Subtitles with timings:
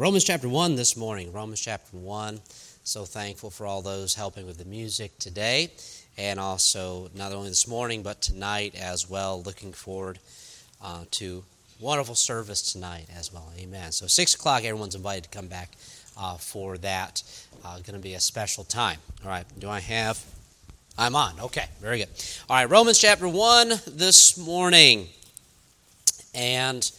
[0.00, 1.30] Romans chapter 1 this morning.
[1.30, 2.40] Romans chapter 1.
[2.84, 5.72] So thankful for all those helping with the music today,
[6.16, 9.42] and also not only this morning, but tonight as well.
[9.42, 10.18] Looking forward
[10.82, 11.44] uh, to
[11.78, 13.52] wonderful service tonight as well.
[13.58, 13.92] Amen.
[13.92, 15.72] So, 6 o'clock, everyone's invited to come back
[16.18, 17.22] uh, for that.
[17.62, 18.96] Uh, going to be a special time.
[19.22, 20.24] All right, do I have?
[20.96, 21.38] I'm on.
[21.40, 22.08] Okay, very good.
[22.48, 25.08] All right, Romans chapter 1 this morning.
[26.34, 26.90] And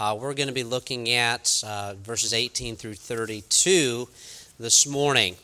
[0.00, 4.08] uh, we're going to be looking at uh, verses 18 through 32
[4.58, 5.36] this morning.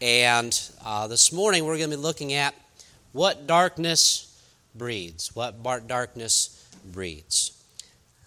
[0.00, 2.54] And uh, this morning we're going to be looking at
[3.12, 4.24] what darkness
[4.74, 5.34] breeds.
[5.34, 7.52] What darkness breeds.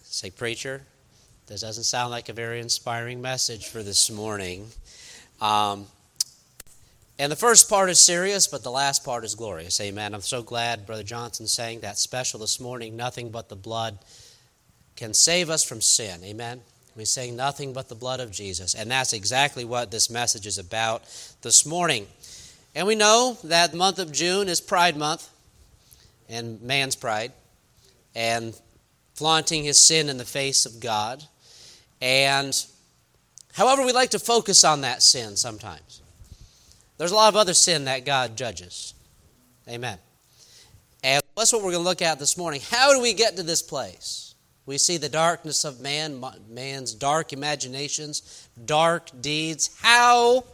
[0.02, 0.82] Say, preacher,
[1.46, 4.68] this doesn't sound like a very inspiring message for this morning.
[5.40, 5.86] Um,
[7.18, 9.80] and the first part is serious, but the last part is glorious.
[9.80, 10.14] Amen.
[10.14, 12.96] I'm so glad Brother Johnson sang that special this morning.
[12.96, 13.98] Nothing but the blood
[14.96, 16.22] can save us from sin.
[16.24, 16.60] Amen.
[16.96, 18.74] We sing nothing but the blood of Jesus.
[18.74, 21.02] And that's exactly what this message is about
[21.40, 22.06] this morning.
[22.74, 25.28] And we know that the month of June is Pride Month
[26.28, 27.32] and man's pride
[28.14, 28.58] and
[29.14, 31.22] flaunting his sin in the face of God.
[32.00, 32.54] And
[33.54, 36.00] however, we like to focus on that sin sometimes.
[36.98, 38.94] There's a lot of other sin that God judges.
[39.68, 39.98] Amen.
[41.02, 42.60] And that's what we're going to look at this morning.
[42.70, 44.31] How do we get to this place?
[44.64, 49.76] We see the darkness of man, man's dark imaginations, dark deeds.
[49.80, 50.44] How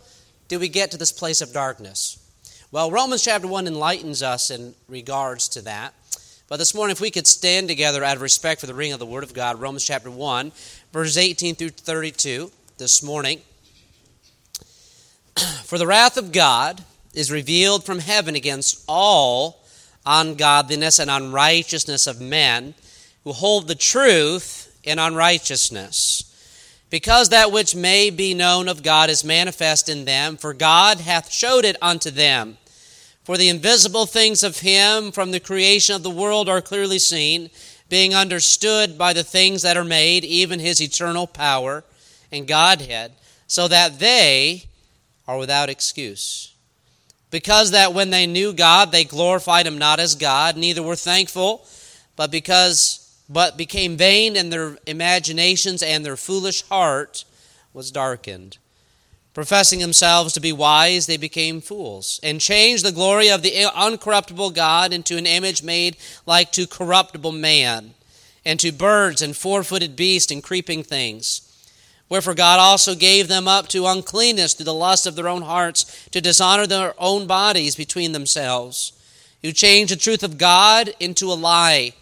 [0.49, 2.19] do we get to this place of darkness?
[2.71, 5.95] Well, Romans chapter 1 enlightens us in regards to that.
[6.49, 8.99] But this morning, if we could stand together out of respect for the reading of
[8.99, 10.53] the Word of God, Romans chapter 1,
[10.93, 13.41] verses 18 through 32, this morning.
[15.65, 19.65] For the wrath of God is revealed from heaven against all
[20.07, 22.75] ungodliness and unrighteousness of men
[23.29, 26.25] who hold the truth in unrighteousness.
[26.89, 31.31] Because that which may be known of God is manifest in them, for God hath
[31.31, 32.57] showed it unto them.
[33.25, 37.51] For the invisible things of Him from the creation of the world are clearly seen,
[37.91, 41.85] being understood by the things that are made, even His eternal power
[42.33, 43.13] and Godhead,
[43.47, 44.63] so that they
[45.27, 46.55] are without excuse.
[47.31, 51.67] Because that when they knew God, they glorified Him not as God, neither were thankful,
[52.17, 57.25] but because but became vain in their imaginations, and their foolish heart
[57.75, 58.59] was darkened.
[59.35, 64.55] Professing themselves to be wise, they became fools, and changed the glory of the uncorruptible
[64.55, 65.97] God into an image made
[66.27, 67.95] like to corruptible man,
[68.45, 71.43] and to birds and four footed beasts and creeping things.
[72.09, 76.09] Wherefore God also gave them up to uncleanness through the lust of their own hearts,
[76.09, 78.93] to dishonor their own bodies between themselves,
[79.43, 81.93] who changed the truth of God into a lie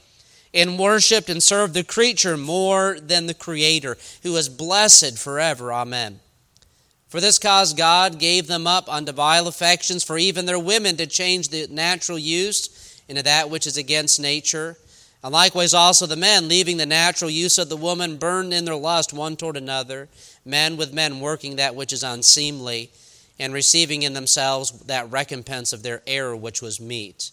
[0.56, 5.72] and worshiped and served the creature more than the Creator, who is blessed forever.
[5.72, 6.19] Amen.
[7.09, 11.06] For this cause God gave them up unto vile affections, for even their women to
[11.06, 14.77] change the natural use into that which is against nature.
[15.22, 18.77] And likewise also the men, leaving the natural use of the woman, burned in their
[18.77, 20.09] lust one toward another,
[20.44, 22.91] men with men working that which is unseemly,
[23.38, 27.31] and receiving in themselves that recompense of their error which was meet.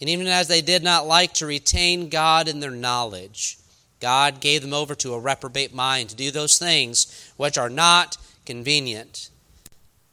[0.00, 3.58] And even as they did not like to retain God in their knowledge,
[4.00, 8.18] God gave them over to a reprobate mind to do those things which are not
[8.44, 9.30] convenient,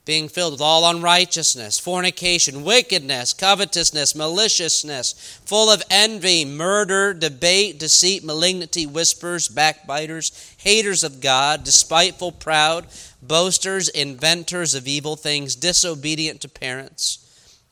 [0.05, 8.23] being filled with all unrighteousness, fornication, wickedness, covetousness, maliciousness, full of envy, murder, debate, deceit,
[8.23, 12.87] malignity, whispers, backbiters, haters of God, despiteful, proud,
[13.21, 17.22] boasters, inventors of evil things, disobedient to parents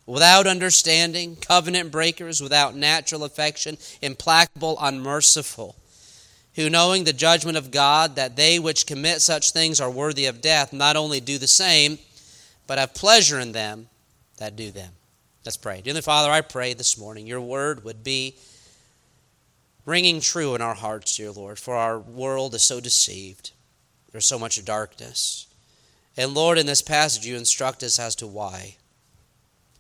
[0.06, 5.76] without understanding, covenant breakers, without natural affection, implacable, unmerciful,
[6.56, 10.42] who knowing the judgment of God, that they which commit such things are worthy of
[10.42, 11.98] death, not only do the same,
[12.68, 13.88] but have pleasure in them
[14.38, 14.92] that do them.
[15.46, 15.82] Let's pray.
[15.82, 18.36] Dear Father, I pray this morning your word would be
[19.86, 23.52] ringing true in our hearts, dear Lord, for our world is so deceived.
[24.12, 25.47] There's so much darkness.
[26.18, 28.76] And Lord, in this passage, you instruct us as to why.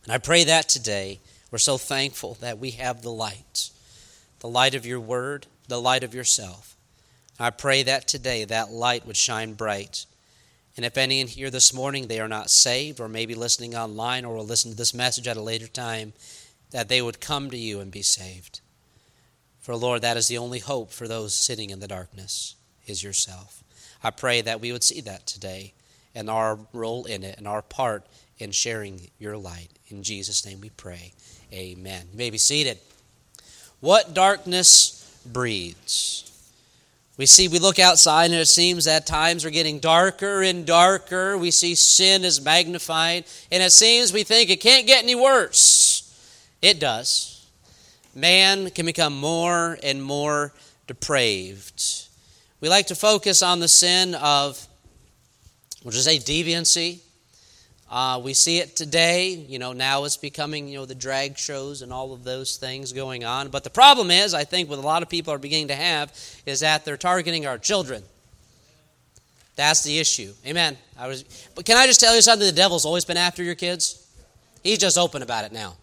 [0.03, 1.19] And I pray that today
[1.51, 3.69] we're so thankful that we have the light,
[4.39, 6.75] the light of your word, the light of yourself.
[7.39, 10.05] I pray that today that light would shine bright.
[10.75, 14.25] And if any in here this morning they are not saved, or maybe listening online,
[14.25, 16.13] or will listen to this message at a later time,
[16.71, 18.61] that they would come to you and be saved.
[19.59, 22.55] For Lord, that is the only hope for those sitting in the darkness,
[22.87, 23.63] is yourself.
[24.03, 25.73] I pray that we would see that today
[26.15, 28.05] and our role in it and our part
[28.37, 29.69] in sharing your light.
[29.89, 31.13] In Jesus' name we pray.
[31.53, 32.07] Amen.
[32.11, 32.77] You may be seated.
[33.79, 36.27] What darkness breeds?
[37.17, 41.37] We see, we look outside and it seems that times are getting darker and darker.
[41.37, 46.07] We see sin is magnified, and it seems we think it can't get any worse.
[46.61, 47.45] It does.
[48.15, 50.53] Man can become more and more
[50.87, 52.07] depraved.
[52.59, 54.67] We like to focus on the sin of,
[55.83, 56.99] we'll a deviancy.
[57.89, 59.29] Uh, we see it today.
[59.31, 62.93] You know, now it's becoming, you know, the drag shows and all of those things
[62.93, 63.49] going on.
[63.49, 66.13] But the problem is, I think, what a lot of people are beginning to have
[66.45, 68.01] is that they're targeting our children.
[69.57, 70.33] That's the issue.
[70.45, 70.77] Amen.
[70.97, 71.23] I was,
[71.53, 72.47] but can I just tell you something?
[72.47, 74.07] The devil's always been after your kids.
[74.63, 75.75] He's just open about it now.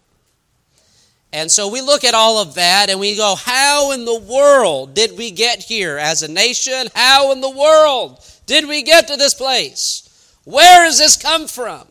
[1.32, 4.94] And so we look at all of that and we go, how in the world
[4.94, 6.88] did we get here as a nation?
[6.94, 10.04] How in the world did we get to this place?
[10.44, 11.86] Where has this come from?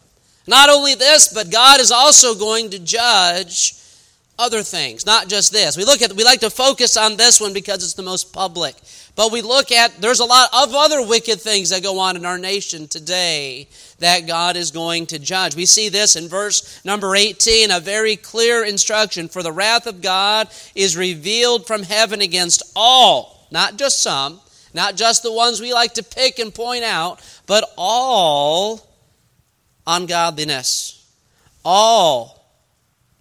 [0.48, 3.74] Not only this, but God is also going to judge
[4.40, 5.76] other things, not just this.
[5.76, 8.76] We look at we like to focus on this one because it's the most public.
[9.16, 12.26] But we look at there's a lot of other wicked things that go on in
[12.26, 13.68] our nation today
[13.98, 15.56] that God is going to judge.
[15.56, 20.02] We see this in verse number 18, a very clear instruction for the wrath of
[20.02, 24.40] God is revealed from heaven against all, not just some,
[24.72, 28.88] not just the ones we like to pick and point out, but all
[29.88, 30.94] ungodliness.
[31.66, 32.37] All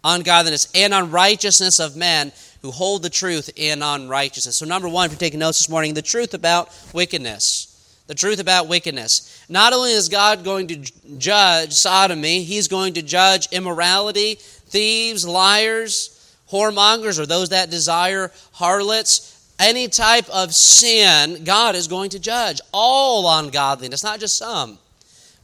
[0.07, 2.33] ungodliness and unrighteousness of men
[2.63, 4.57] who hold the truth in unrighteousness.
[4.57, 7.73] So, number one, if you're taking notes this morning, the truth about wickedness.
[8.07, 9.45] The truth about wickedness.
[9.49, 10.77] Not only is God going to
[11.19, 16.13] judge sodomy, He's going to judge immorality, thieves, liars,
[16.51, 19.33] whoremongers, or those that desire harlots.
[19.59, 22.61] Any type of sin, God is going to judge.
[22.73, 24.79] All ungodliness, not just some.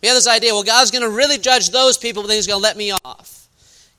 [0.03, 2.47] We have this idea, well, God's going to really judge those people, but then He's
[2.47, 3.42] going to let me off.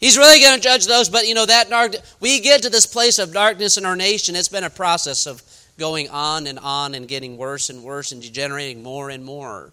[0.04, 2.86] He's really going to judge those, but you know, that dark, we get to this
[2.86, 4.36] place of darkness in our nation.
[4.36, 5.42] It's been a process of
[5.80, 9.72] going on and on and getting worse and worse and degenerating more and more.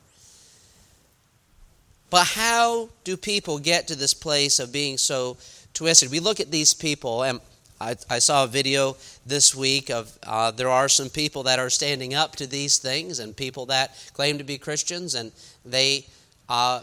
[2.10, 5.36] But how do people get to this place of being so
[5.74, 6.12] twisted?
[6.12, 7.40] We look at these people, and
[7.80, 8.96] I, I saw a video
[9.26, 13.18] this week of uh, there are some people that are standing up to these things
[13.18, 15.32] and people that claim to be Christians, and
[15.64, 16.06] they
[16.48, 16.82] uh,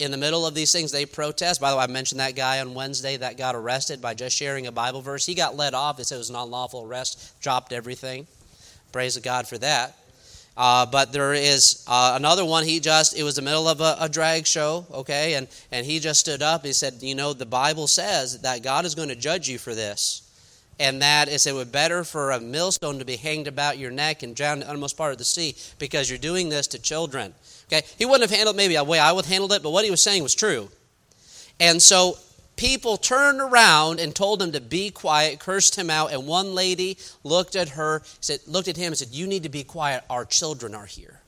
[0.00, 1.60] in the middle of these things, they protest.
[1.60, 4.66] By the way, I mentioned that guy on Wednesday that got arrested by just sharing
[4.66, 5.26] a Bible verse.
[5.26, 5.96] He got let off.
[5.96, 8.26] They said it was an unlawful arrest, dropped everything.
[8.92, 9.96] Praise God for that.
[10.56, 12.64] Uh, but there is uh, another one.
[12.64, 15.34] He just, it was the middle of a, a, drag show, okay?
[15.34, 16.64] And, and he just stood up.
[16.64, 19.74] He said, You know, the Bible says that God is going to judge you for
[19.74, 20.22] this.
[20.80, 24.22] And that is, it would better for a millstone to be hanged about your neck
[24.22, 27.34] and drowned in the uttermost part of the sea because you're doing this to children.
[27.72, 27.86] Okay?
[27.98, 29.90] He wouldn't have handled maybe a way I would have handled it, but what he
[29.90, 30.68] was saying was true.
[31.60, 32.18] And so
[32.56, 36.98] people turned around and told him to be quiet, cursed him out, and one lady
[37.22, 40.02] looked at her, said, looked at him and said, You need to be quiet.
[40.10, 41.20] Our children are here.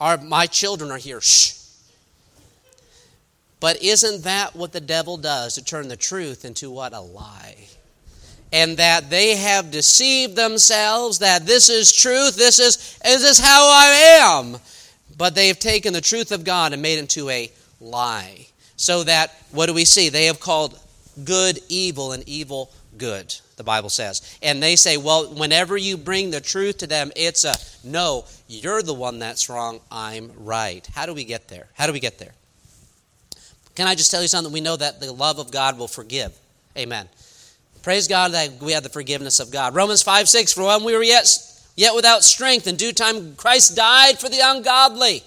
[0.00, 1.20] Our, my children are here.
[1.20, 1.56] Shh.
[3.58, 6.94] But isn't that what the devil does to turn the truth into what?
[6.94, 7.68] A lie
[8.52, 13.68] and that they have deceived themselves that this is truth, this is, this is how
[13.68, 14.58] I am.
[15.16, 17.50] But they have taken the truth of God and made it into a
[17.80, 18.46] lie.
[18.76, 20.08] So that, what do we see?
[20.08, 20.78] They have called
[21.24, 24.38] good evil and evil good, the Bible says.
[24.42, 27.54] And they say, well, whenever you bring the truth to them, it's a
[27.84, 30.86] no, you're the one that's wrong, I'm right.
[30.94, 31.68] How do we get there?
[31.74, 32.32] How do we get there?
[33.74, 34.52] Can I just tell you something?
[34.52, 36.36] We know that the love of God will forgive.
[36.76, 37.08] Amen.
[37.82, 39.74] Praise God that we have the forgiveness of God.
[39.74, 41.26] Romans 5 6, for when we were yet,
[41.76, 45.22] yet without strength, in due time Christ died for the ungodly.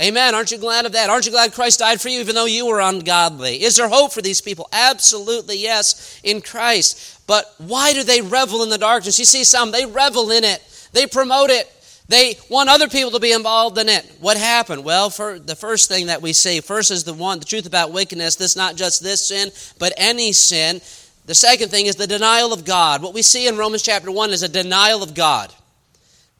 [0.00, 0.34] Amen.
[0.34, 1.10] Aren't you glad of that?
[1.10, 3.62] Aren't you glad Christ died for you even though you were ungodly?
[3.62, 4.66] Is there hope for these people?
[4.72, 7.20] Absolutely, yes, in Christ.
[7.26, 9.18] But why do they revel in the darkness?
[9.18, 11.70] You see some, they revel in it, they promote it.
[12.08, 14.04] They want other people to be involved in it.
[14.20, 14.84] What happened?
[14.84, 17.92] Well, for the first thing that we see, first is the one, the truth about
[17.92, 18.36] wickedness.
[18.36, 20.82] This not just this sin, but any sin.
[21.26, 23.02] The second thing is the denial of God.
[23.02, 25.52] What we see in Romans chapter 1 is a denial of God.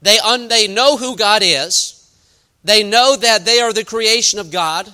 [0.01, 1.99] They, un, they know who God is,
[2.63, 4.93] they know that they are the creation of God.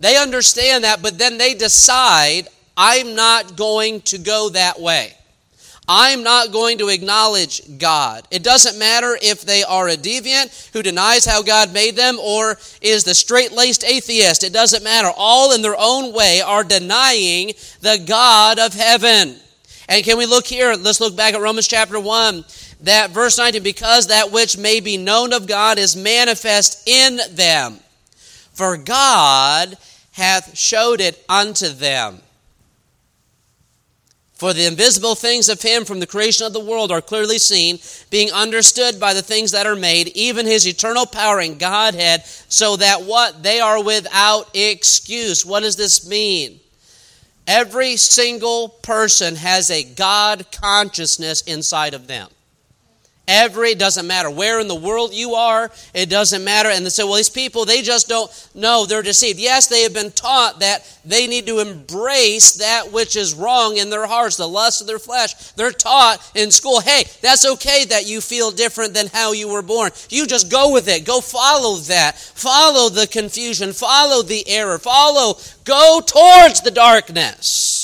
[0.00, 5.14] They understand that, but then they decide, I'm not going to go that way.
[5.86, 8.26] I'm not going to acknowledge God.
[8.30, 12.58] It doesn't matter if they are a deviant who denies how God made them or
[12.80, 14.44] is the straight laced atheist.
[14.44, 15.10] It doesn't matter.
[15.14, 19.36] All in their own way are denying the God of heaven.
[19.88, 20.74] And can we look here?
[20.74, 22.44] Let's look back at Romans chapter 1.
[22.80, 27.78] That verse 19, because that which may be known of God is manifest in them.
[28.52, 29.76] For God
[30.12, 32.20] hath showed it unto them.
[34.34, 37.78] For the invisible things of him from the creation of the world are clearly seen,
[38.10, 42.76] being understood by the things that are made, even his eternal power and Godhead, so
[42.76, 43.44] that what?
[43.44, 45.46] They are without excuse.
[45.46, 46.58] What does this mean?
[47.46, 52.28] Every single person has a God consciousness inside of them.
[53.26, 56.68] Every, it doesn't matter where in the world you are, it doesn't matter.
[56.68, 59.38] And they say, well, these people, they just don't know, they're deceived.
[59.38, 63.88] Yes, they have been taught that they need to embrace that which is wrong in
[63.88, 65.52] their hearts, the lust of their flesh.
[65.52, 69.62] They're taught in school, hey, that's okay that you feel different than how you were
[69.62, 69.90] born.
[70.10, 71.06] You just go with it.
[71.06, 72.18] Go follow that.
[72.18, 73.72] Follow the confusion.
[73.72, 74.78] Follow the error.
[74.78, 77.83] Follow, go towards the darkness.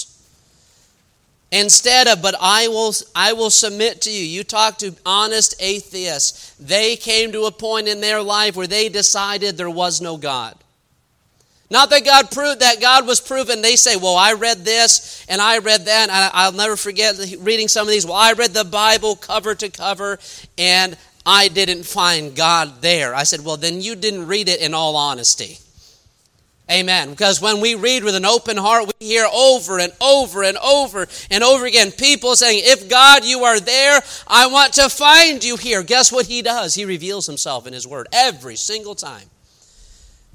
[1.53, 4.25] Instead of, but I will, I will submit to you.
[4.25, 6.55] You talk to honest atheists.
[6.61, 10.55] They came to a point in their life where they decided there was no God.
[11.69, 13.63] Not that God proved that God was proven.
[13.63, 16.09] They say, well, I read this and I read that.
[16.09, 18.05] And I'll never forget reading some of these.
[18.05, 20.19] Well, I read the Bible cover to cover
[20.59, 23.15] and I didn't find God there.
[23.15, 25.59] I said, well, then you didn't read it in all honesty.
[26.71, 27.11] Amen.
[27.11, 31.09] Because when we read with an open heart, we hear over and over and over
[31.31, 35.57] and over again people saying, If God, you are there, I want to find you
[35.57, 35.83] here.
[35.83, 36.75] Guess what He does?
[36.75, 39.29] He reveals Himself in His Word every single time.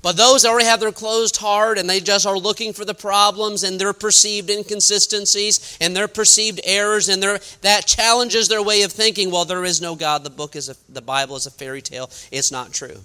[0.02, 2.94] But those that already have their closed heart and they just are looking for the
[2.94, 8.84] problems and their perceived inconsistencies and their perceived errors and their, that challenges their way
[8.84, 10.24] of thinking, well, there is no God.
[10.24, 12.12] The book is a, the Bible is a fairy tale.
[12.30, 13.00] It's not true.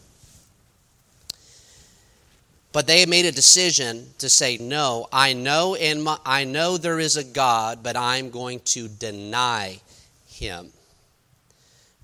[2.73, 7.01] But they made a decision to say, no, I know, in my, I know there
[7.01, 9.81] is a God, but I'm going to deny
[10.29, 10.71] him.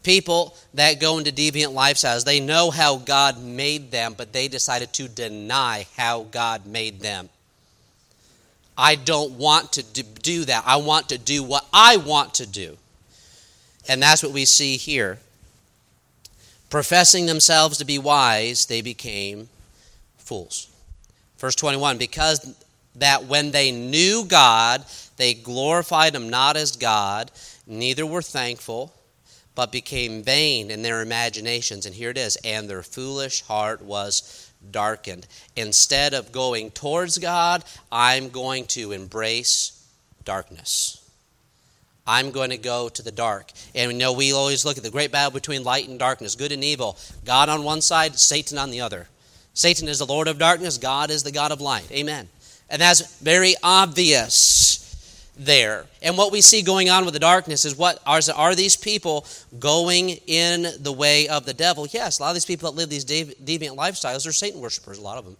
[0.02, 4.92] People that go into deviant lifestyles, they know how God made them, but they decided
[4.94, 7.28] to deny how God made them.
[8.78, 10.64] I don't want to do that.
[10.66, 12.76] I want to do what I want to do.
[13.88, 15.18] And that's what we see here.
[16.70, 19.48] Professing themselves to be wise, they became
[20.26, 20.68] fools.
[21.38, 22.54] Verse 21 Because
[22.96, 24.84] that when they knew God,
[25.16, 27.30] they glorified him not as God,
[27.66, 28.92] neither were thankful,
[29.54, 31.86] but became vain in their imaginations.
[31.86, 35.26] And here it is, and their foolish heart was darkened.
[35.56, 39.72] Instead of going towards God, I'm going to embrace
[40.24, 41.02] darkness.
[42.06, 43.50] I'm going to go to the dark.
[43.74, 46.52] And we know we always look at the great battle between light and darkness, good
[46.52, 46.96] and evil.
[47.24, 49.08] God on one side, Satan on the other.
[49.56, 51.90] Satan is the Lord of darkness, God is the God of light.
[51.90, 52.28] Amen.
[52.68, 55.86] And that's very obvious there.
[56.02, 59.24] And what we see going on with the darkness is what are, are these people
[59.58, 61.86] going in the way of the devil?
[61.90, 65.02] Yes, a lot of these people that live these deviant lifestyles are Satan worshippers, a
[65.02, 65.38] lot of them.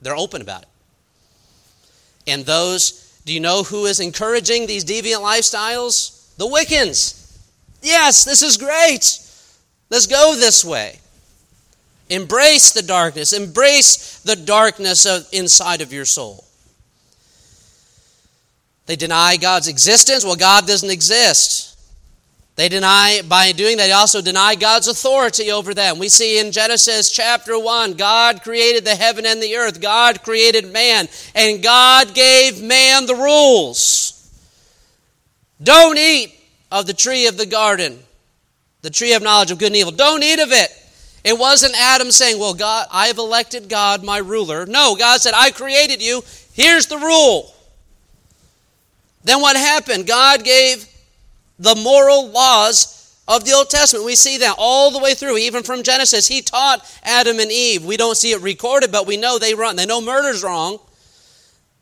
[0.00, 0.68] They're open about it.
[2.28, 6.36] And those, do you know who is encouraging these deviant lifestyles?
[6.36, 7.36] The Wiccans.
[7.82, 9.18] Yes, this is great.
[9.90, 11.00] Let's go this way.
[12.10, 13.32] Embrace the darkness.
[13.32, 16.44] Embrace the darkness of, inside of your soul.
[18.86, 20.24] They deny God's existence.
[20.24, 21.70] Well, God doesn't exist.
[22.56, 25.98] They deny, by doing that, they also deny God's authority over them.
[25.98, 29.80] We see in Genesis chapter 1, God created the heaven and the earth.
[29.80, 34.16] God created man, and God gave man the rules.
[35.62, 36.34] Don't eat
[36.72, 37.98] of the tree of the garden,
[38.82, 39.92] the tree of knowledge of good and evil.
[39.92, 40.70] Don't eat of it.
[41.24, 44.66] It wasn't Adam saying, Well, God, I've elected God my ruler.
[44.66, 46.22] No, God said, I created you.
[46.52, 47.54] Here's the rule.
[49.24, 50.06] Then what happened?
[50.06, 50.86] God gave
[51.58, 52.96] the moral laws
[53.28, 54.06] of the Old Testament.
[54.06, 56.26] We see that all the way through, even from Genesis.
[56.26, 57.84] He taught Adam and Eve.
[57.84, 59.76] We don't see it recorded, but we know they run.
[59.76, 60.78] They know murder's wrong.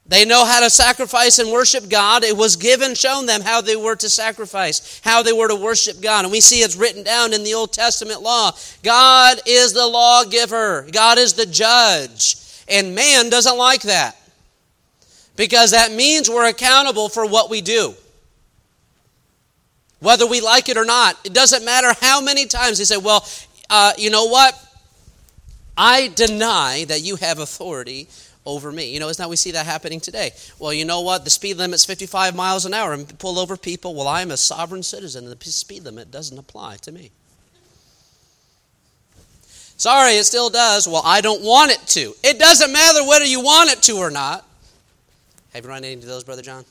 [0.08, 2.24] They know how to sacrifice and worship God.
[2.24, 6.00] It was given, shown them how they were to sacrifice, how they were to worship
[6.00, 6.24] God.
[6.24, 8.52] And we see it's written down in the Old Testament law.
[8.82, 12.36] God is the lawgiver, God is the judge.
[12.70, 14.16] And man doesn't like that
[15.36, 17.94] because that means we're accountable for what we do.
[20.00, 23.26] Whether we like it or not, it doesn't matter how many times they say, Well,
[23.68, 24.54] uh, you know what?
[25.76, 28.08] I deny that you have authority
[28.46, 28.92] over me.
[28.92, 30.30] You know, it's not we see that happening today.
[30.58, 31.24] Well, you know what?
[31.24, 33.94] The speed limit's 55 miles an hour and pull over people.
[33.94, 37.10] Well, I'm a sovereign citizen and the speed limit doesn't apply to me.
[39.78, 40.88] Sorry, it still does.
[40.88, 42.12] Well, I don't want it to.
[42.24, 44.44] It doesn't matter whether you want it to or not.
[45.54, 46.64] Have you run into those, Brother John?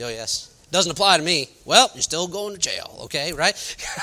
[0.00, 0.51] Oh, yes.
[0.72, 1.50] Doesn't apply to me.
[1.66, 3.54] Well, you're still going to jail, okay, right?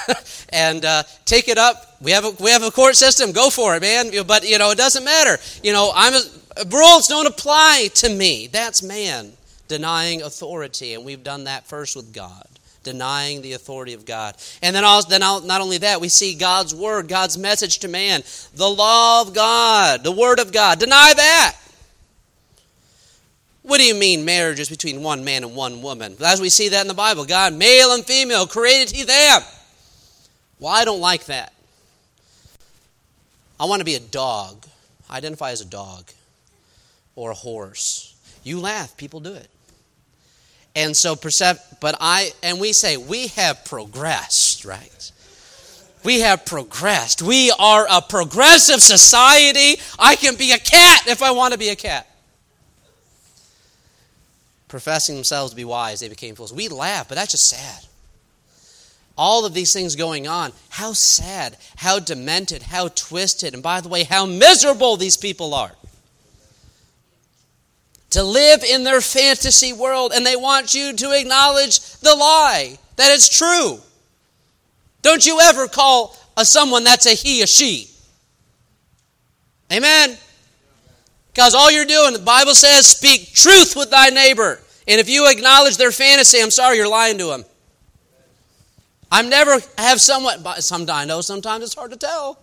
[0.49, 1.97] and uh, take it up.
[1.99, 3.31] We have a we have a court system.
[3.31, 4.11] Go for it, man.
[4.27, 5.38] But you know, it doesn't matter.
[5.63, 8.47] You know, I'm a, rules don't apply to me.
[8.47, 9.31] That's man
[9.67, 12.45] denying authority, and we've done that first with God
[12.83, 14.35] denying the authority of God.
[14.63, 18.23] And then, also, then not only that, we see God's word, God's message to man,
[18.55, 20.79] the law of God, the word of God.
[20.79, 21.57] Deny that.
[23.62, 26.16] What do you mean marriage is between one man and one woman?
[26.24, 29.42] As we see that in the Bible, God, male and female, created he them.
[30.60, 31.54] Well, I don't like that.
[33.60, 34.66] I want to be a dog.
[35.10, 36.12] I identify as a dog
[37.16, 38.16] or a horse.
[38.44, 39.50] You laugh, people do it.
[40.75, 45.12] And so but I and we say we have progressed, right?
[46.04, 47.22] We have progressed.
[47.22, 49.82] We are a progressive society.
[49.98, 52.09] I can be a cat if I want to be a cat.
[54.69, 56.53] Professing themselves to be wise, they became fools.
[56.53, 57.85] We laugh, but that's just sad.
[59.17, 60.53] All of these things going on.
[60.69, 65.73] How sad, how demented, how twisted, and by the way, how miserable these people are
[68.11, 73.11] to live in their fantasy world, and they want you to acknowledge the lie that
[73.11, 73.79] it's true.
[75.01, 77.89] Don't you ever call a someone that's a he a she.
[79.71, 80.17] Amen.
[81.33, 84.59] Because all you're doing, the Bible says, speak truth with thy neighbor.
[84.88, 87.45] And if you acknowledge their fantasy, I'm sorry, you're lying to them.
[89.12, 90.43] I'm never have someone.
[90.59, 92.39] Sometimes I know sometimes it's hard to tell.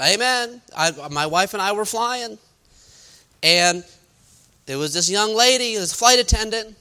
[0.00, 0.62] Amen.
[0.76, 2.38] I, my wife and I were flying,
[3.42, 3.84] and
[4.66, 6.76] there was this young lady, this flight attendant,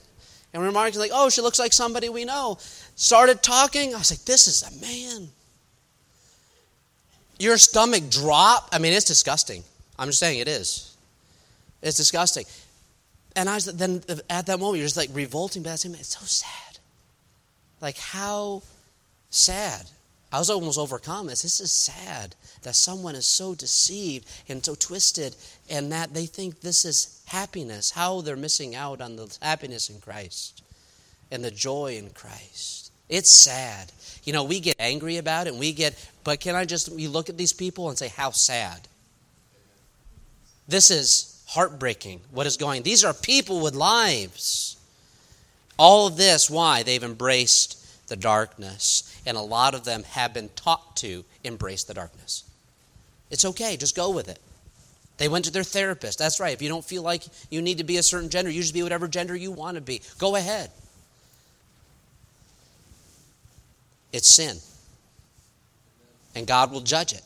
[0.53, 2.59] and we remarked like, "Oh, she looks like somebody we know."
[2.95, 3.95] Started talking.
[3.95, 5.29] I was like, "This is a man."
[7.39, 8.69] Your stomach drop.
[8.71, 9.63] I mean, it's disgusting.
[9.99, 10.95] I'm just saying it is.
[11.81, 12.45] It's disgusting.
[13.35, 16.79] And I was, then at that moment, you're just like revolting, but it's so sad.
[17.81, 18.63] Like how
[19.29, 19.85] sad.
[20.31, 21.27] I was almost overcome.
[21.27, 25.35] This is sad that someone is so deceived and so twisted
[25.69, 30.01] and that they think this is happiness, how they're missing out on the happiness in
[30.01, 30.63] Christ
[31.31, 32.86] and the joy in Christ.
[33.09, 33.91] It's sad.
[34.23, 37.09] You know, we get angry about it and we get, but can I just, you
[37.09, 38.87] look at these people and say, how sad?
[40.67, 42.83] This is heartbreaking what is going.
[42.83, 44.77] These are people with lives.
[45.77, 46.83] All of this, why?
[46.83, 49.03] They've embraced the darkness.
[49.25, 52.43] And a lot of them have been taught to embrace the darkness.
[53.29, 54.39] It's okay, just go with it.
[55.17, 56.19] They went to their therapist.
[56.19, 56.53] That's right.
[56.53, 58.83] If you don't feel like you need to be a certain gender, you just be
[58.83, 60.01] whatever gender you want to be.
[60.19, 60.69] Go ahead.
[64.17, 64.57] It's sin.
[66.35, 67.23] And God will judge it.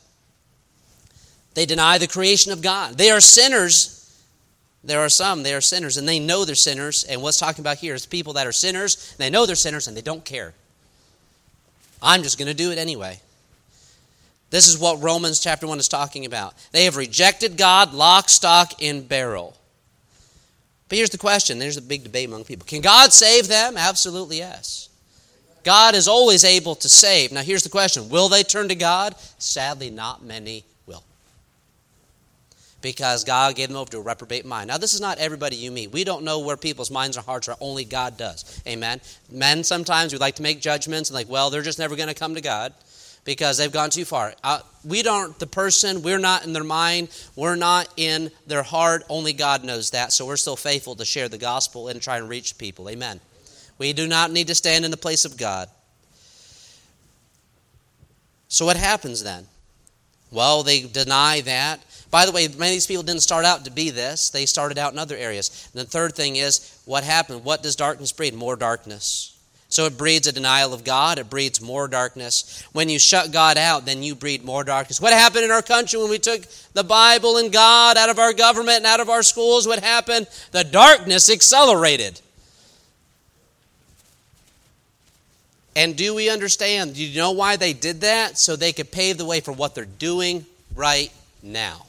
[1.56, 2.98] They deny the creation of God.
[2.98, 4.02] They are sinners
[4.84, 7.04] there are some, they are sinners, and they know they're sinners.
[7.04, 9.96] And what's talking about here is people that are sinners, they know they're sinners, and
[9.96, 10.54] they don't care.
[12.02, 13.20] I'm just going to do it anyway.
[14.50, 16.56] This is what Romans chapter 1 is talking about.
[16.72, 19.56] They have rejected God, lock, stock, and barrel.
[20.90, 22.66] But here's the question there's a big debate among people.
[22.66, 23.78] Can God save them?
[23.78, 24.90] Absolutely yes.
[25.64, 27.32] God is always able to save.
[27.32, 29.16] Now, here's the question Will they turn to God?
[29.38, 31.04] Sadly, not many will.
[32.82, 34.70] because God gave them over to a reprobate mind.
[34.70, 35.92] Now, this is not everybody you meet.
[35.92, 37.58] We don't know where people's minds and hearts are.
[37.60, 38.62] Only God does.
[38.68, 39.02] Amen.
[39.30, 42.16] Men sometimes we like to make judgments and like, well, they're just never going to
[42.16, 42.74] come to God
[43.24, 44.34] because they've gone too far.
[44.44, 45.38] Uh, we don't.
[45.38, 46.02] The person.
[46.02, 47.10] We're not in their mind.
[47.36, 49.04] We're not in their heart.
[49.10, 50.12] Only God knows that.
[50.12, 52.90] So we're still faithful to share the gospel and try and reach people.
[52.90, 53.20] Amen.
[53.82, 55.68] We do not need to stand in the place of God.
[58.48, 59.48] So what happens then?
[60.30, 61.84] Well, they deny that.
[62.12, 64.30] By the way, many of these people didn't start out to be this.
[64.30, 65.68] They started out in other areas.
[65.74, 67.44] And the third thing is, what happened?
[67.44, 68.36] What does darkness breed?
[68.36, 69.36] More darkness.
[69.70, 71.18] So it breeds a denial of God.
[71.18, 72.64] It breeds more darkness.
[72.74, 75.02] When you shut God out, then you breed more darkness.
[75.02, 78.34] What happened in our country when we took the Bible and God out of our
[78.34, 79.66] government and out of our schools?
[79.68, 80.28] What happened?
[80.52, 82.22] The darkness accelerated.
[85.82, 86.94] And do we understand?
[86.94, 88.38] Do you know why they did that?
[88.38, 91.88] So they could pave the way for what they're doing right now.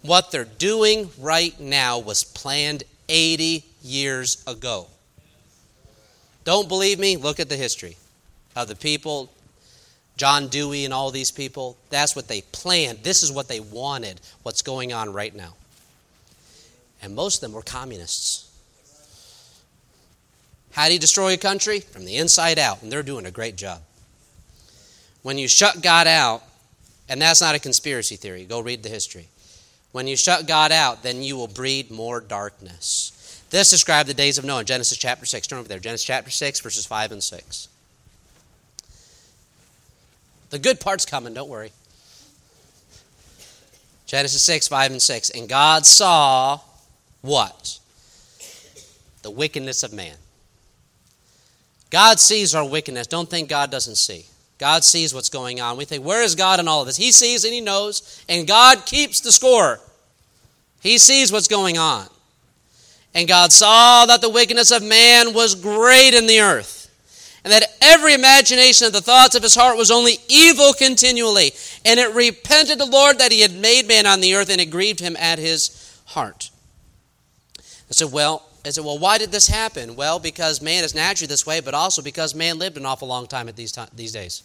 [0.00, 4.86] What they're doing right now was planned 80 years ago.
[6.44, 7.18] Don't believe me?
[7.18, 7.98] Look at the history
[8.56, 9.30] of the people,
[10.16, 11.76] John Dewey and all these people.
[11.90, 13.00] That's what they planned.
[13.02, 15.56] This is what they wanted, what's going on right now.
[17.02, 18.47] And most of them were communists.
[20.78, 21.80] How do you destroy a country?
[21.80, 23.82] From the inside out, and they're doing a great job.
[25.22, 26.44] When you shut God out,
[27.08, 29.26] and that's not a conspiracy theory, go read the history.
[29.90, 33.42] When you shut God out, then you will breed more darkness.
[33.50, 35.48] This described the days of Noah, Genesis chapter 6.
[35.48, 37.68] Turn over there, Genesis chapter 6, verses 5 and 6.
[40.50, 41.72] The good part's coming, don't worry.
[44.06, 45.30] Genesis 6, 5 and 6.
[45.30, 46.60] And God saw
[47.20, 47.80] what?
[49.22, 50.14] the wickedness of man.
[51.90, 53.06] God sees our wickedness.
[53.06, 54.26] Don't think God doesn't see.
[54.58, 55.76] God sees what's going on.
[55.76, 56.96] We think, where is God in all of this?
[56.96, 59.80] He sees and He knows, and God keeps the score.
[60.80, 62.06] He sees what's going on.
[63.14, 66.90] And God saw that the wickedness of man was great in the earth,
[67.44, 71.52] and that every imagination of the thoughts of his heart was only evil continually.
[71.84, 74.66] And it repented the Lord that he had made man on the earth, and it
[74.66, 76.50] grieved him at his heart.
[77.58, 79.96] I said, Well, I said, well, why did this happen?
[79.96, 83.26] Well, because man is naturally this way, but also because man lived an awful long
[83.26, 84.42] time at these, time, these days.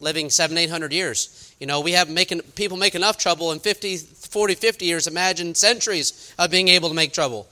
[0.00, 1.54] Living seven, eight hundred years.
[1.60, 5.06] You know, we have making, people make enough trouble in 50, 40, 50 years.
[5.06, 7.48] Imagine centuries of being able to make trouble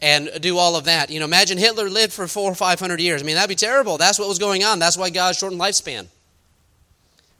[0.00, 1.10] and do all of that.
[1.10, 3.22] You know, imagine Hitler lived for four or five hundred years.
[3.22, 3.98] I mean, that'd be terrible.
[3.98, 4.78] That's what was going on.
[4.78, 6.06] That's why God shortened lifespan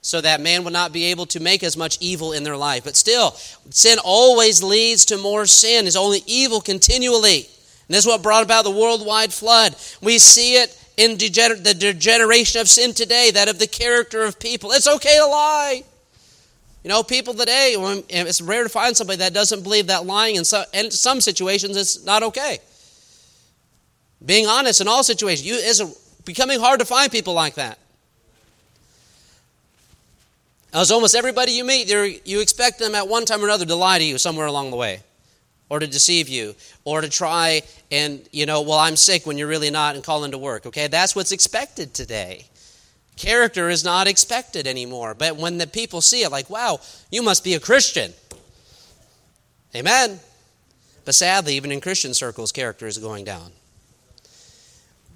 [0.02, 2.84] so that man would not be able to make as much evil in their life.
[2.84, 3.32] But still,
[3.70, 5.86] sin always leads to more sin.
[5.86, 7.38] It's only evil continually.
[7.38, 9.74] And this is what brought about the worldwide flood.
[10.00, 14.38] We see it in degener- the degeneration of sin today, that of the character of
[14.38, 14.70] people.
[14.72, 15.82] It's okay to lie.
[16.84, 17.74] You know, people today,
[18.08, 21.76] it's rare to find somebody that doesn't believe that lying in some, in some situations
[21.76, 22.58] is not okay.
[24.24, 25.82] Being honest in all situations you, is
[26.24, 27.78] becoming hard to find people like that.
[30.72, 31.90] As almost everybody you meet,
[32.24, 34.76] you expect them at one time or another to lie to you somewhere along the
[34.76, 35.00] way,
[35.68, 36.54] or to deceive you,
[36.85, 40.22] or to try and, you know, well, I'm sick when you're really not and call
[40.22, 40.66] into work.
[40.66, 42.46] Okay, that's what's expected today.
[43.16, 45.14] Character is not expected anymore.
[45.14, 46.78] But when the people see it, like, wow,
[47.11, 48.12] you must be a Christian.
[49.74, 50.20] Amen.
[51.04, 53.50] But sadly, even in Christian circles, character is going down.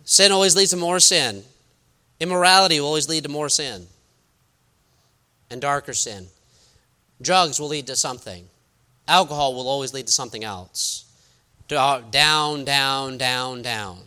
[0.05, 1.45] Sin always leads to more sin.
[2.19, 3.87] Immorality will always lead to more sin
[5.51, 6.27] and darker sin.
[7.21, 8.49] Drugs will lead to something.
[9.07, 11.05] Alcohol will always lead to something else.
[11.69, 13.99] Down, down, down, down.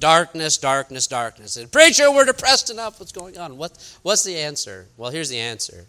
[0.00, 1.56] Darkness, darkness, darkness.
[1.56, 3.00] And preacher, we're depressed enough.
[3.00, 3.56] What's going on?
[3.56, 4.86] What, what's the answer?
[4.96, 5.86] Well, here's the answer.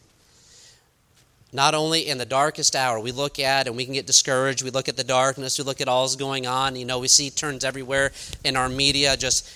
[1.51, 4.63] Not only in the darkest hour, we look at and we can get discouraged.
[4.63, 5.58] We look at the darkness.
[5.58, 6.75] We look at all's going on.
[6.75, 8.12] You know, we see turns everywhere
[8.43, 9.49] in our media, just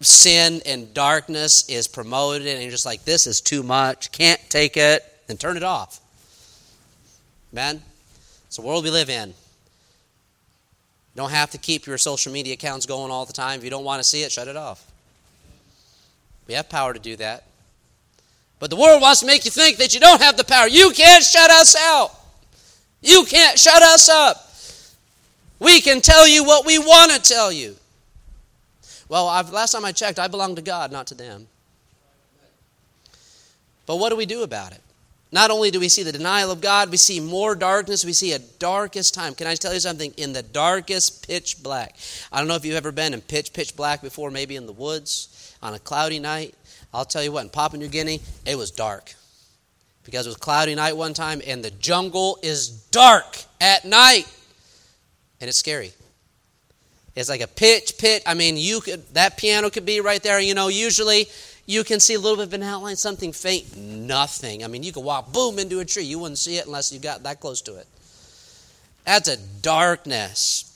[0.00, 4.76] sin and darkness is promoted, and you're just like, this is too much, can't take
[4.76, 6.00] it, then turn it off.
[7.52, 7.82] Amen?
[8.46, 9.28] It's the world we live in.
[9.28, 9.34] You
[11.16, 13.58] don't have to keep your social media accounts going all the time.
[13.58, 14.84] If you don't want to see it, shut it off.
[16.48, 17.44] We have power to do that.
[18.58, 20.66] But the world wants to make you think that you don't have the power.
[20.66, 22.10] You can't shut us out.
[23.00, 24.50] You can't shut us up.
[25.60, 27.76] We can tell you what we want to tell you.
[29.08, 31.46] Well, I've, last time I checked, I belong to God, not to them.
[33.86, 34.80] But what do we do about it?
[35.30, 38.32] Not only do we see the denial of God, we see more darkness, we see
[38.32, 39.34] a darkest time.
[39.34, 40.14] Can I tell you something?
[40.16, 41.96] In the darkest pitch black.
[42.30, 44.72] I don't know if you've ever been in pitch, pitch black before, maybe in the
[44.72, 46.54] woods on a cloudy night.
[46.92, 49.14] I'll tell you what, in Papua New Guinea, it was dark.
[50.04, 54.32] Because it was cloudy night one time, and the jungle is dark at night.
[55.40, 55.92] And it's scary.
[57.16, 58.22] It's like a pitch, pitch.
[58.26, 60.40] I mean, you could that piano could be right there.
[60.40, 61.28] You know, usually
[61.66, 64.64] you can see a little bit of an outline, something faint, nothing.
[64.64, 66.04] I mean, you could walk boom into a tree.
[66.04, 67.86] You wouldn't see it unless you got that close to it.
[69.04, 70.70] That's a darkness.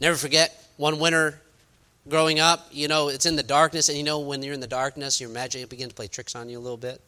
[0.00, 1.40] Never forget one winter
[2.08, 4.66] growing up, you know, it's in the darkness, and you know when you're in the
[4.66, 7.00] darkness, your magic begins to play tricks on you a little bit,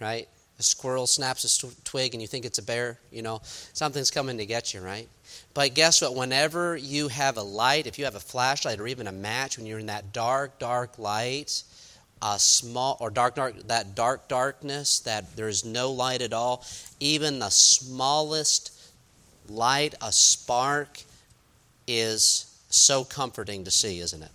[0.00, 0.28] right?
[0.58, 3.40] A squirrel snaps a twig and you think it's a bear, you know,
[3.72, 5.08] something's coming to get you, right?
[5.54, 6.16] But guess what?
[6.16, 9.66] Whenever you have a light, if you have a flashlight or even a match, when
[9.66, 11.62] you're in that dark, dark light,
[12.20, 16.64] a small or dark, dark, that dark darkness, that there's no light at all,
[16.98, 18.72] even the smallest
[19.48, 21.02] light, a spark,
[21.86, 24.30] is so comforting to see, isn't it?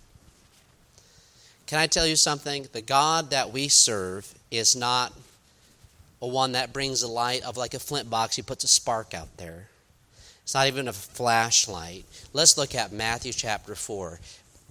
[1.66, 2.66] Can I tell you something?
[2.72, 5.12] The God that we serve is not
[6.24, 9.12] a one that brings the light of like a flint box, he puts a spark
[9.12, 9.68] out there.
[10.42, 12.06] It's not even a flashlight.
[12.32, 14.20] Let's look at Matthew chapter 4.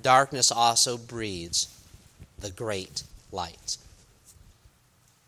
[0.02, 1.68] Darkness also breeds
[2.40, 3.78] the great light.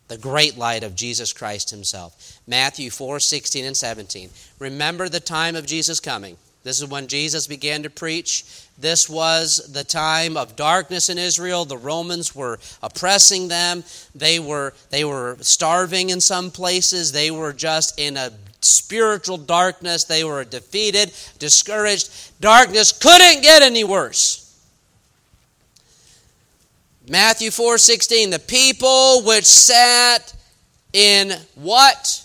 [0.08, 2.40] The great light of Jesus Christ himself.
[2.44, 4.30] Matthew 4 16 and 17.
[4.58, 6.36] Remember the time of Jesus coming.
[6.66, 8.44] This is when Jesus began to preach.
[8.76, 11.64] This was the time of darkness in Israel.
[11.64, 13.84] The Romans were oppressing them.
[14.16, 17.12] They were, they were starving in some places.
[17.12, 20.02] They were just in a spiritual darkness.
[20.02, 22.10] They were defeated, discouraged.
[22.40, 24.42] Darkness couldn't get any worse.
[27.08, 30.34] Matthew 4 16, the people which sat
[30.92, 32.24] in what?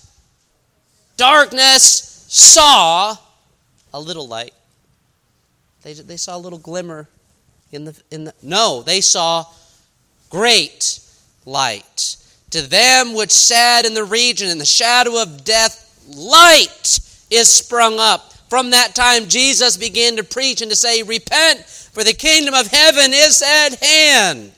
[1.16, 3.16] Darkness saw
[3.94, 4.54] a little light.
[5.84, 7.08] They, they saw a little glimmer
[7.72, 8.34] in the, in the.
[8.42, 9.46] No, they saw
[10.30, 11.00] great
[11.46, 12.18] light.
[12.52, 17.00] To them which sat in the region in the shadow of death, light
[17.30, 18.34] is sprung up.
[18.50, 22.68] From that time, Jesus began to preach and to say, Repent, for the kingdom of
[22.68, 24.52] heaven is at hand.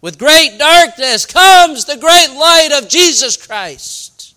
[0.00, 4.36] With great darkness comes the great light of Jesus Christ.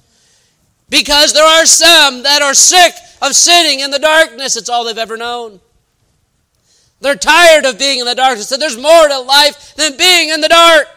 [0.90, 4.56] Because there are some that are sick of sitting in the darkness.
[4.58, 5.60] It's all they've ever known.
[7.02, 8.50] They're tired of being in the darkness.
[8.50, 10.88] So there's more to life than being in the dark.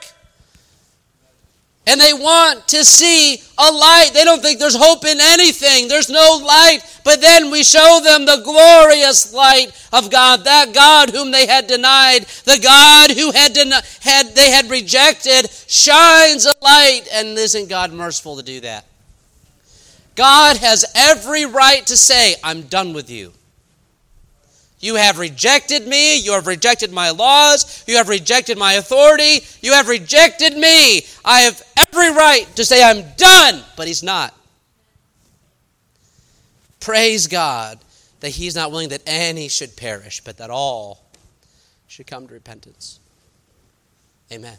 [1.86, 4.10] And they want to see a light.
[4.14, 5.88] They don't think there's hope in anything.
[5.88, 6.80] There's no light.
[7.04, 11.66] But then we show them the glorious light of God, that God whom they had
[11.66, 13.54] denied, the God who had,
[14.00, 17.02] had they had rejected, shines a light.
[17.12, 18.86] And isn't God merciful to do that?
[20.14, 23.32] God has every right to say, I'm done with you.
[24.80, 26.18] You have rejected me.
[26.18, 27.82] You have rejected my laws.
[27.86, 29.40] You have rejected my authority.
[29.62, 31.06] You have rejected me.
[31.24, 33.62] I have every right to say, I'm done.
[33.76, 34.34] But he's not.
[36.80, 37.78] Praise God
[38.20, 41.02] that he's not willing that any should perish, but that all
[41.88, 43.00] should come to repentance.
[44.30, 44.58] Amen.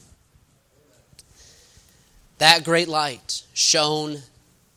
[2.39, 4.23] That great light shone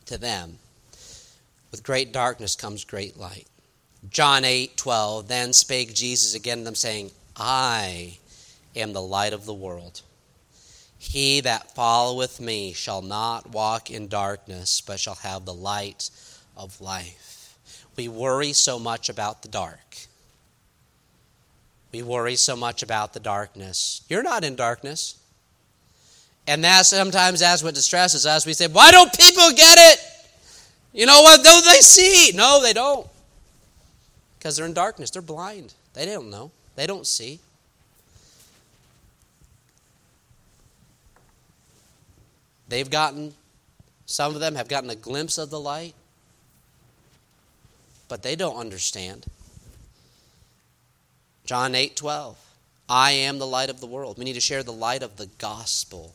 [0.07, 0.59] to them.
[1.71, 3.47] With great darkness comes great light.
[4.09, 5.29] John 8 12.
[5.29, 8.19] Then spake Jesus again to them, saying, I
[8.75, 10.03] am the light of the world.
[10.99, 16.11] He that followeth me shall not walk in darkness, but shall have the light
[16.57, 17.57] of life.
[17.97, 19.97] We worry so much about the dark.
[21.93, 24.03] We worry so much about the darkness.
[24.09, 25.17] You're not in darkness.
[26.47, 28.45] And that sometimes that's what distresses us.
[28.45, 30.01] We say, Why don't people get it?
[30.93, 31.45] You know what?
[31.45, 32.33] Don't they see?
[32.37, 33.07] No, they don't.
[34.39, 35.11] Because they're in darkness.
[35.11, 35.75] They're blind.
[35.95, 36.51] They don't know.
[36.77, 37.41] They don't see.
[42.69, 43.35] They've gotten,
[44.07, 45.95] some of them have gotten a glimpse of the light,
[48.09, 49.27] but they don't understand.
[51.47, 52.37] John 8 12.
[52.91, 54.19] I am the light of the world.
[54.19, 56.15] We need to share the light of the gospel.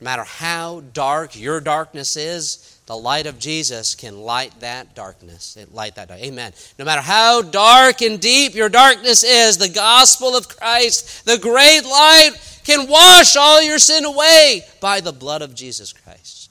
[0.00, 5.56] No matter how dark your darkness is, the light of Jesus can light that darkness.
[5.56, 6.20] It light that dark.
[6.20, 6.52] Amen.
[6.78, 11.82] No matter how dark and deep your darkness is, the gospel of Christ, the great
[11.82, 12.30] light,
[12.64, 16.50] can wash all your sin away by the blood of Jesus Christ.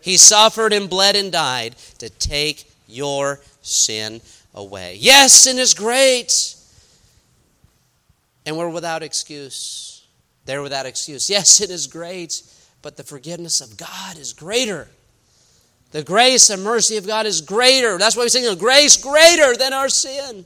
[0.00, 4.20] He suffered and bled and died to take your sin
[4.54, 4.96] away.
[4.98, 6.54] Yes, sin is great.
[8.44, 10.06] And we're without excuse.
[10.46, 11.30] They're without excuse.
[11.30, 12.42] Yes, sin is great
[12.82, 14.88] but the forgiveness of God is greater.
[15.90, 17.96] The grace and mercy of God is greater.
[17.98, 20.44] That's why we sing a grace greater than our sin.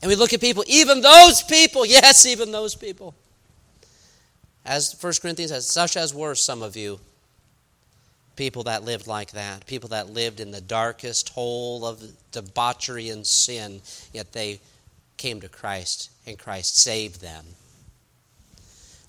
[0.00, 3.14] And we look at people, even those people, yes, even those people.
[4.64, 7.00] As 1 Corinthians says, such as were some of you,
[8.36, 13.26] people that lived like that, people that lived in the darkest hole of debauchery and
[13.26, 13.80] sin,
[14.12, 14.60] yet they
[15.16, 17.44] came to Christ and Christ saved them.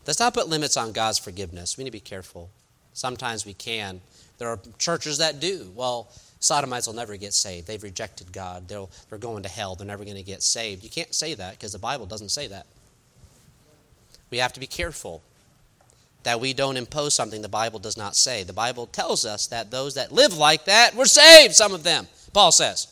[0.05, 1.77] Let's not put limits on God's forgiveness.
[1.77, 2.49] We need to be careful.
[2.93, 4.01] Sometimes we can.
[4.37, 5.71] There are churches that do.
[5.75, 7.67] Well, sodomites will never get saved.
[7.67, 8.67] They've rejected God.
[8.67, 9.75] They'll, they're going to hell.
[9.75, 10.83] They're never going to get saved.
[10.83, 12.65] You can't say that because the Bible doesn't say that.
[14.29, 15.21] We have to be careful
[16.23, 18.43] that we don't impose something the Bible does not say.
[18.43, 22.07] The Bible tells us that those that live like that were saved, some of them,
[22.33, 22.87] Paul says.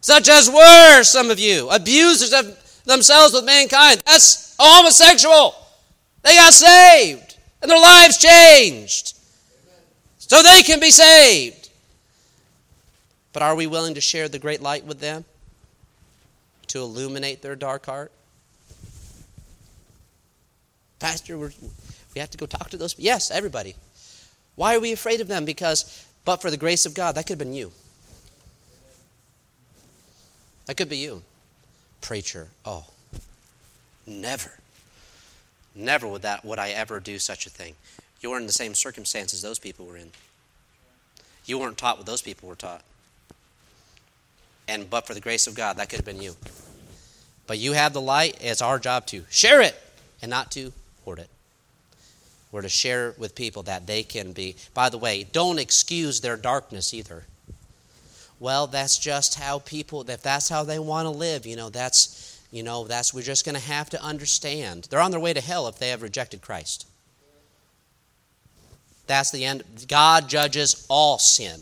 [0.00, 4.02] Such as were some of you, abusers of themselves with mankind.
[4.06, 5.54] That's homosexual.
[6.22, 9.16] They got saved and their lives changed
[10.18, 11.70] so they can be saved.
[13.32, 15.24] But are we willing to share the great light with them
[16.68, 18.12] to illuminate their dark heart?
[20.98, 22.98] Pastor, we have to go talk to those.
[22.98, 23.74] Yes, everybody.
[24.56, 25.44] Why are we afraid of them?
[25.44, 27.72] Because, but for the grace of God, that could have been you.
[30.66, 31.22] That could be you.
[32.00, 32.84] Preacher, oh,
[34.06, 34.59] never.
[35.74, 37.74] Never would that would I ever do such a thing.
[38.20, 40.10] You weren't in the same circumstances those people were in.
[41.46, 42.82] You weren't taught what those people were taught.
[44.68, 46.36] And but for the grace of God, that could have been you.
[47.46, 49.80] But you have the light, it's our job to share it
[50.22, 50.72] and not to
[51.04, 51.28] hoard it.
[52.52, 54.56] We're to share with people that they can be.
[54.74, 57.24] By the way, don't excuse their darkness either.
[58.38, 62.39] Well, that's just how people, if that's how they want to live, you know, that's
[62.50, 64.88] you know, that's we're just going to have to understand.
[64.90, 66.86] They're on their way to hell if they have rejected Christ.
[69.06, 69.64] That's the end.
[69.88, 71.60] God judges all sin.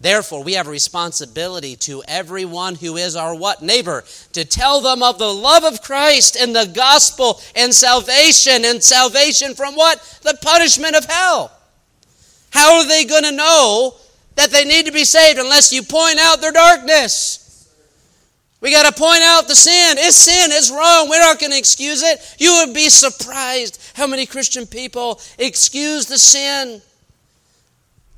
[0.00, 3.60] Therefore, we have a responsibility to everyone who is our what?
[3.60, 8.82] Neighbor, to tell them of the love of Christ and the gospel and salvation, and
[8.82, 10.00] salvation from what?
[10.22, 11.52] The punishment of hell.
[12.50, 13.94] How are they going to know
[14.36, 17.39] that they need to be saved unless you point out their darkness?
[18.60, 19.96] We got to point out the sin.
[19.98, 20.50] It's sin.
[20.52, 21.08] It's wrong.
[21.08, 22.36] We're not going to excuse it.
[22.38, 26.82] You would be surprised how many Christian people excuse the sin.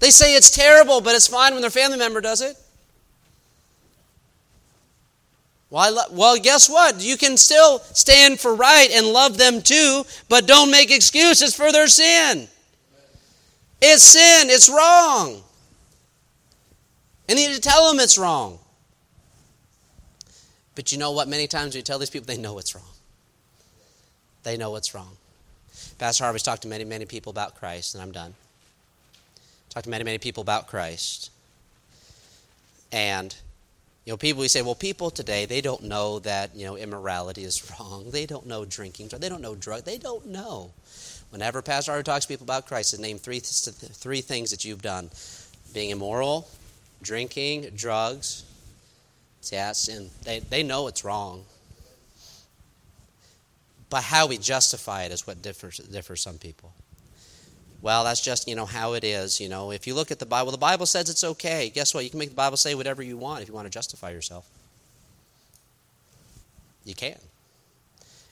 [0.00, 2.57] They say it's terrible, but it's fine when their family member does it.
[5.70, 7.00] Well, well, guess what?
[7.00, 11.72] You can still stand for right and love them too, but don't make excuses for
[11.72, 12.48] their sin.
[13.81, 15.40] It's sin, it's wrong.
[17.28, 18.59] And you need to tell them it's wrong.
[20.75, 21.29] But you know what?
[21.29, 22.85] Many times we tell these people, they know what's wrong.
[24.43, 25.17] They know what's wrong.
[25.99, 28.35] Pastor Harvey's talked to many, many people about Christ, and I'm done.
[29.71, 31.31] Talked to many, many people about Christ.
[32.91, 33.35] And,
[34.05, 37.45] you know, people, we say, well, people today, they don't know that, you know, immorality
[37.45, 38.11] is wrong.
[38.11, 39.09] They don't know drinking.
[39.09, 39.85] They don't know drug.
[39.85, 40.73] They don't know.
[41.31, 45.11] Whenever Pastor Harvey talks to people about Christ, name three, three things that you've done
[45.73, 46.49] being immoral,
[47.01, 48.45] drinking, drugs.
[49.50, 50.11] Yeah, sin.
[50.24, 51.44] They, they know it's wrong.
[53.90, 56.72] But how we justify it is what differs, differs some people
[57.83, 59.40] well, that's just, you know, how it is.
[59.40, 61.68] You know, if you look at the Bible, the Bible says it's okay.
[61.74, 62.05] Guess what?
[62.05, 64.48] You can make the Bible say whatever you want if you want to justify yourself.
[66.85, 67.18] You can.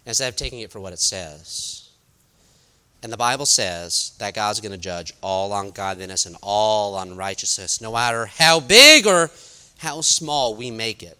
[0.07, 1.89] Instead of taking it for what it says.
[3.03, 7.93] And the Bible says that God's going to judge all ungodliness and all unrighteousness, no
[7.93, 9.31] matter how big or
[9.81, 11.17] how small we make it.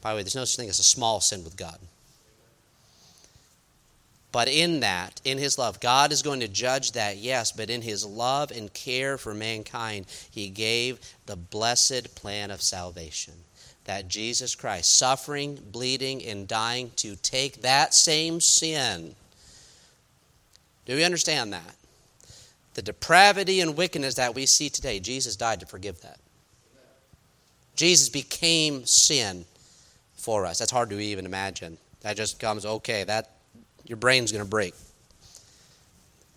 [0.00, 1.78] By the way, there's no such thing as a small sin with God.
[4.32, 7.82] But in that, in His love, God is going to judge that, yes, but in
[7.82, 13.34] His love and care for mankind, He gave the blessed plan of salvation.
[13.84, 19.14] That Jesus Christ, suffering, bleeding, and dying to take that same sin.
[20.86, 21.76] Do we understand that?
[22.72, 26.18] The depravity and wickedness that we see today, Jesus died to forgive that.
[27.76, 29.44] Jesus became sin
[30.16, 30.58] for us.
[30.58, 31.78] That's hard to even imagine.
[32.00, 33.30] That just comes, okay, that
[33.84, 34.74] your brain's going to break.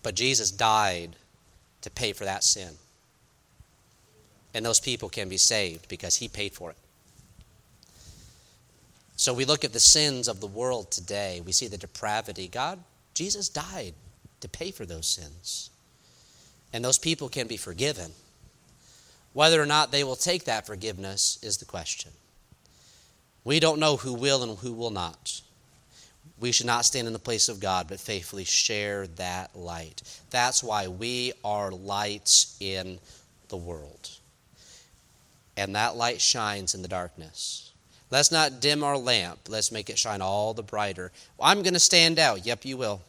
[0.03, 1.15] But Jesus died
[1.81, 2.73] to pay for that sin.
[4.53, 6.77] And those people can be saved because he paid for it.
[9.15, 11.41] So we look at the sins of the world today.
[11.45, 12.47] We see the depravity.
[12.47, 12.79] God,
[13.13, 13.93] Jesus died
[14.39, 15.69] to pay for those sins.
[16.71, 18.11] And those people can be forgiven.
[19.33, 22.11] Whether or not they will take that forgiveness is the question.
[23.43, 25.41] We don't know who will and who will not
[26.39, 30.01] we should not stand in the place of God, but faithfully share that light.
[30.29, 32.99] That's why we are lights in
[33.49, 34.09] the world.
[35.57, 37.73] And that light shines in the darkness.
[38.09, 39.39] Let's not dim our lamp.
[39.49, 41.11] Let's make it shine all the brighter.
[41.39, 42.45] I'm going to stand out.
[42.45, 43.01] Yep, you will.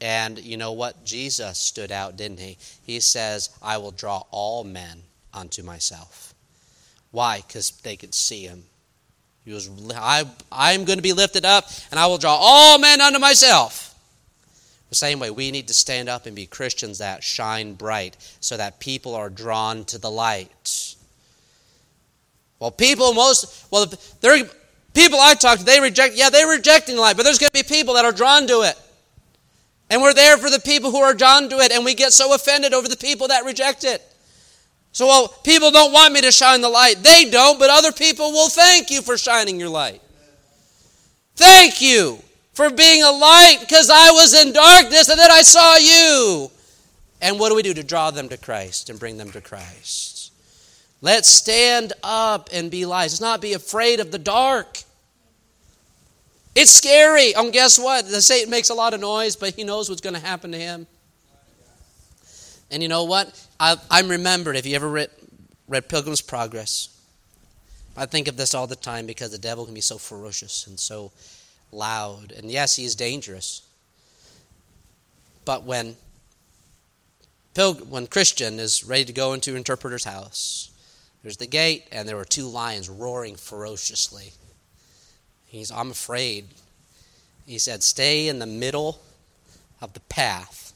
[0.00, 1.04] And you know what?
[1.04, 2.58] Jesus stood out, didn't he?
[2.82, 6.34] He says, I will draw all men unto myself.
[7.10, 7.42] Why?
[7.46, 8.64] Because they could see him
[9.44, 13.00] he was, I, I'm going to be lifted up, and I will draw all men
[13.00, 13.94] unto myself.
[14.90, 18.56] The same way, we need to stand up and be Christians that shine bright so
[18.56, 20.94] that people are drawn to the light.
[22.58, 24.44] Well, people most, well, there
[24.92, 27.64] people I talk to, they reject, yeah, they're rejecting the light, but there's going to
[27.64, 28.76] be people that are drawn to it.
[29.88, 32.34] And we're there for the people who are drawn to it, and we get so
[32.34, 34.02] offended over the people that reject it.
[34.92, 36.96] So, well, people don't want me to shine the light.
[37.02, 40.02] They don't, but other people will thank you for shining your light.
[41.36, 42.18] Thank you
[42.52, 46.50] for being a light because I was in darkness and then I saw you.
[47.22, 50.32] And what do we do to draw them to Christ and bring them to Christ?
[51.02, 53.14] Let's stand up and be lights.
[53.14, 54.82] Let's not be afraid of the dark.
[56.54, 57.34] It's scary.
[57.34, 58.06] And guess what?
[58.08, 60.58] The Satan makes a lot of noise, but he knows what's going to happen to
[60.58, 60.86] him.
[62.70, 63.46] And you know what?
[63.60, 64.56] I, am remembered.
[64.56, 65.10] Have you ever read,
[65.68, 66.88] read Pilgrim's Progress?
[67.94, 70.80] I think of this all the time because the devil can be so ferocious and
[70.80, 71.12] so
[71.70, 72.32] loud.
[72.32, 73.60] And yes, he is dangerous.
[75.44, 75.96] But when
[77.90, 80.70] when Christian is ready to go into interpreter's house,
[81.22, 84.32] there's the gate, and there were two lions roaring ferociously.
[85.46, 86.46] He's, I'm afraid.
[87.46, 89.02] He said, Stay in the middle
[89.82, 90.72] of the path,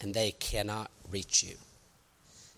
[0.00, 1.56] and they cannot reach you.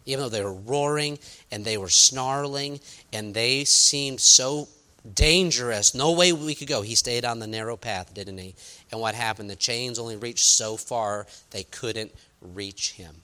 [0.07, 1.19] Even though they were roaring
[1.51, 2.81] and they were snarling
[3.13, 4.69] and they seemed so
[5.15, 6.83] dangerous, no way we could go.
[6.83, 8.55] He stayed on the narrow path, didn't he?
[8.91, 9.51] And what happened?
[9.51, 13.15] The chains only reached so far they couldn't reach him.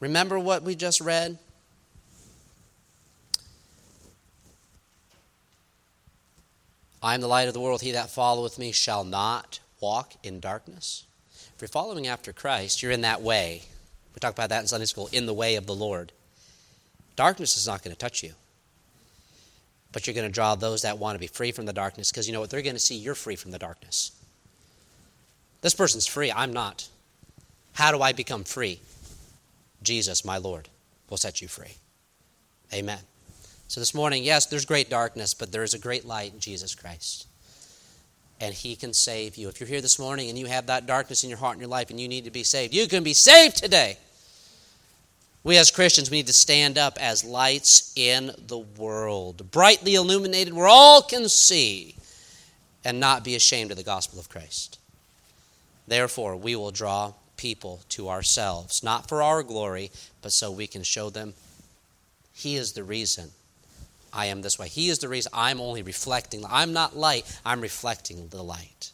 [0.00, 1.38] Remember what we just read?
[7.02, 7.82] I am the light of the world.
[7.82, 11.04] He that followeth me shall not walk in darkness.
[11.54, 13.62] If you're following after Christ, you're in that way.
[14.16, 16.10] We talked about that in Sunday school, in the way of the Lord.
[17.16, 18.32] Darkness is not going to touch you.
[19.92, 22.26] But you're going to draw those that want to be free from the darkness because
[22.26, 22.48] you know what?
[22.48, 24.12] They're going to see you're free from the darkness.
[25.60, 26.32] This person's free.
[26.32, 26.88] I'm not.
[27.74, 28.80] How do I become free?
[29.82, 30.70] Jesus, my Lord,
[31.10, 31.74] will set you free.
[32.72, 33.00] Amen.
[33.68, 36.74] So this morning, yes, there's great darkness, but there is a great light in Jesus
[36.74, 37.26] Christ.
[38.40, 39.48] And He can save you.
[39.48, 41.70] If you're here this morning and you have that darkness in your heart and your
[41.70, 43.96] life and you need to be saved, you can be saved today.
[45.42, 50.52] We as Christians, we need to stand up as lights in the world, brightly illuminated
[50.52, 51.94] where all can see,
[52.84, 54.78] and not be ashamed of the gospel of Christ.
[55.86, 60.82] Therefore, we will draw people to ourselves, not for our glory, but so we can
[60.82, 61.34] show them
[62.34, 63.30] He is the reason
[64.16, 64.68] I am this way.
[64.68, 66.42] He is the reason I'm only reflecting.
[66.48, 68.90] I'm not light, I'm reflecting the light.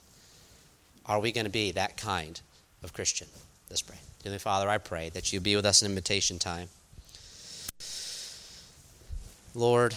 [1.06, 2.40] Are we going to be that kind
[2.82, 3.28] of Christian?
[3.70, 3.96] Let's pray.
[4.18, 6.68] Heavenly Father, I pray that you be with us in invitation time.
[9.54, 9.96] Lord,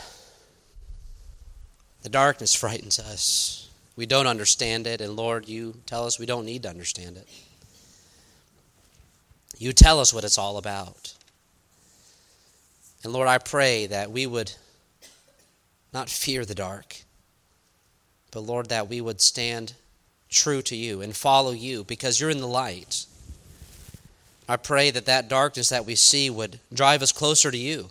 [2.04, 3.70] the darkness frightens us.
[3.96, 7.28] We don't understand it, and Lord, you tell us we don't need to understand it.
[9.58, 11.14] You tell us what it's all about.
[13.04, 14.52] And Lord, I pray that we would
[15.96, 16.98] not fear the dark,
[18.30, 19.74] but Lord, that we would stand
[20.30, 23.06] true to you and follow you because you're in the light.
[24.48, 27.89] I pray that that darkness that we see would drive us closer to you.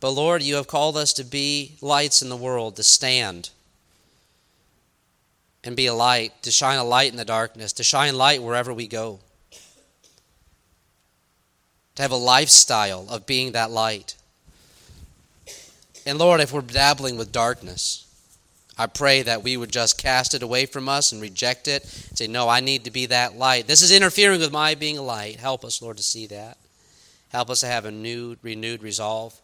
[0.00, 3.50] But Lord, you have called us to be lights in the world, to stand
[5.62, 8.74] and be a light, to shine a light in the darkness, to shine light wherever
[8.74, 9.20] we go
[11.94, 14.16] to have a lifestyle of being that light.
[16.06, 18.06] And Lord, if we're dabbling with darkness,
[18.76, 22.18] I pray that we would just cast it away from us and reject it and
[22.18, 23.66] say, No, I need to be that light.
[23.66, 25.36] This is interfering with my being a light.
[25.36, 26.58] Help us, Lord, to see that.
[27.30, 29.40] Help us to have a new, renewed resolve.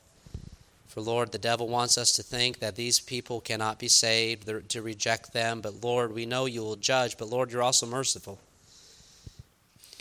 [0.89, 4.83] For Lord, the devil wants us to think that these people cannot be saved, to
[4.83, 5.61] reject them.
[5.61, 7.17] But Lord, we know you will judge.
[7.17, 8.41] But Lord, you're also merciful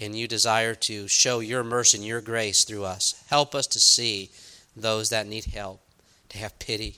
[0.02, 3.22] and you desire to show your mercy and your grace through us.
[3.30, 4.30] Help us to see
[4.76, 5.82] those that need help,
[6.30, 6.98] to have pity.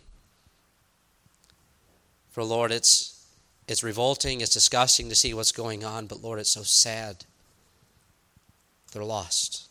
[2.29, 3.25] For Lord, it's
[3.67, 7.25] it's revolting, it's disgusting to see what's going on, but Lord, it's so sad.
[8.91, 9.69] They're lost.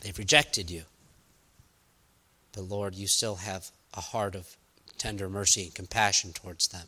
[0.00, 0.82] They've rejected you.
[2.52, 4.56] But Lord, you still have a heart of
[4.98, 6.86] tender mercy and compassion towards them.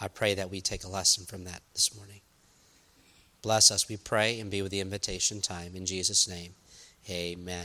[0.00, 2.20] I pray that we take a lesson from that this morning.
[3.42, 5.72] Bless us, we pray, and be with the invitation time.
[5.74, 6.54] In Jesus' name,
[7.08, 7.64] amen.